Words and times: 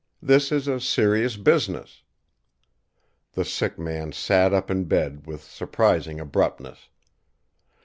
This 0.23 0.51
is 0.51 0.67
a 0.67 0.79
serious 0.79 1.37
business" 1.37 2.01
The 3.33 3.45
sick 3.45 3.77
man 3.77 4.13
sat 4.13 4.51
up 4.51 4.71
in 4.71 4.85
bed 4.85 5.27
with 5.27 5.43
surprising 5.43 6.19
abruptness. 6.19 6.89